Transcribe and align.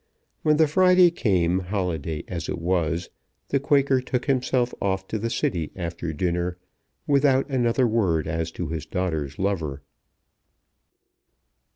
When 0.41 0.57
the 0.57 0.67
Friday 0.67 1.11
came, 1.11 1.59
holiday 1.59 2.23
as 2.27 2.49
it 2.49 2.57
was, 2.57 3.11
the 3.49 3.59
Quaker 3.59 4.01
took 4.01 4.25
himself 4.25 4.73
off 4.81 5.07
to 5.09 5.19
the 5.19 5.29
City 5.29 5.69
after 5.75 6.11
dinner, 6.11 6.57
without 7.05 7.47
another 7.51 7.85
word 7.87 8.27
as 8.27 8.49
to 8.53 8.69
his 8.69 8.87
daughter's 8.87 9.37
lover. 9.37 9.83